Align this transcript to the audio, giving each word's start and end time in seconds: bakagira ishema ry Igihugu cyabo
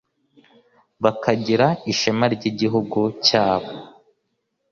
bakagira 1.03 1.67
ishema 1.91 2.25
ry 2.35 2.43
Igihugu 2.51 2.99
cyabo 3.25 3.71